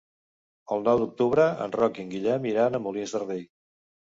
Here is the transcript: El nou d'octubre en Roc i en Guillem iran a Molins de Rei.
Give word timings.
El 0.75 0.81
nou 0.87 1.01
d'octubre 1.03 1.45
en 1.67 1.75
Roc 1.81 1.99
i 1.99 2.03
en 2.07 2.09
Guillem 2.17 2.51
iran 2.53 2.79
a 2.79 2.83
Molins 2.87 3.15
de 3.19 3.25
Rei. 3.29 3.49